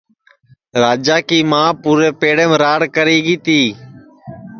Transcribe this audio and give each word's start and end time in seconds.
راجا 0.81 1.17
کی 1.27 1.39
مان 1.51 1.69
پُورے 1.81 2.09
پیڑیم 2.19 2.51
راڑ 2.63 2.81
کری 2.95 3.17
تی 3.45 3.61